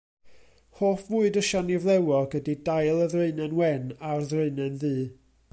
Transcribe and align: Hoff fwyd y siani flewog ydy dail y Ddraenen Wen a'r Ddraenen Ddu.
Hoff 0.79 1.03
fwyd 1.09 1.37
y 1.41 1.43
siani 1.49 1.77
flewog 1.83 2.35
ydy 2.41 2.57
dail 2.71 3.05
y 3.05 3.07
Ddraenen 3.15 3.57
Wen 3.61 3.87
a'r 4.15 4.29
Ddraenen 4.33 4.85
Ddu. 4.87 4.95